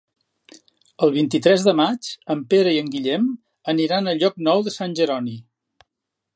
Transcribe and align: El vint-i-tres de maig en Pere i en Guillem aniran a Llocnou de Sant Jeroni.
El 1.07 1.11
vint-i-tres 1.17 1.65
de 1.67 1.73
maig 1.81 2.09
en 2.35 2.41
Pere 2.55 2.73
i 2.77 2.81
en 2.85 2.91
Guillem 2.97 3.29
aniran 3.75 4.09
a 4.15 4.19
Llocnou 4.23 4.67
de 4.69 4.77
Sant 4.81 5.01
Jeroni. 5.03 5.39